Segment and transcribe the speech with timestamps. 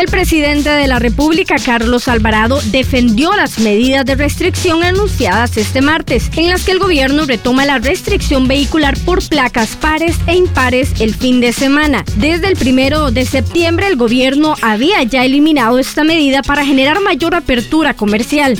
[0.00, 6.30] El presidente de la República, Carlos Alvarado, defendió las medidas de restricción anunciadas este martes,
[6.36, 11.14] en las que el gobierno retoma la restricción vehicular por placas pares e impares el
[11.14, 12.02] fin de semana.
[12.16, 17.34] Desde el primero de septiembre, el gobierno había ya eliminado esta medida para generar mayor
[17.34, 18.56] apertura comercial.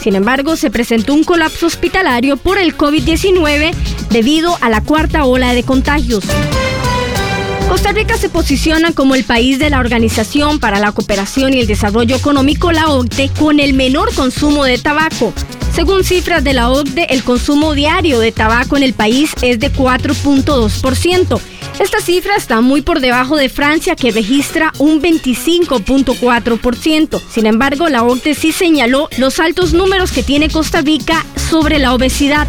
[0.00, 3.72] Sin embargo, se presentó un colapso hospitalario por el COVID-19
[4.10, 6.24] debido a la cuarta ola de contagios.
[7.70, 11.68] Costa Rica se posiciona como el país de la Organización para la Cooperación y el
[11.68, 15.32] Desarrollo Económico, la OCDE, con el menor consumo de tabaco.
[15.72, 19.72] Según cifras de la OCDE, el consumo diario de tabaco en el país es de
[19.72, 21.40] 4.2%.
[21.78, 27.22] Esta cifra está muy por debajo de Francia, que registra un 25.4%.
[27.30, 31.94] Sin embargo, la OCDE sí señaló los altos números que tiene Costa Rica sobre la
[31.94, 32.48] obesidad.